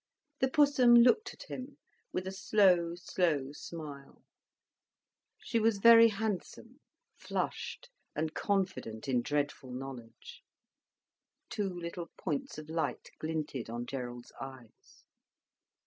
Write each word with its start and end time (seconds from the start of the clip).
The 0.39 0.47
Pussum 0.49 0.95
looked 0.95 1.31
at 1.31 1.43
him 1.43 1.77
with 2.11 2.25
a 2.25 2.31
slow, 2.31 2.95
slow 2.95 3.51
smile. 3.51 4.23
She 5.37 5.59
was 5.59 5.77
very 5.77 6.07
handsome, 6.07 6.79
flushed, 7.19 7.91
and 8.15 8.33
confident 8.33 9.07
in 9.07 9.21
dreadful 9.21 9.69
knowledge. 9.71 10.41
Two 11.51 11.69
little 11.69 12.09
points 12.17 12.57
of 12.57 12.67
light 12.67 13.11
glinted 13.19 13.69
on 13.69 13.85
Gerald's 13.85 14.33
eyes. 14.41 15.03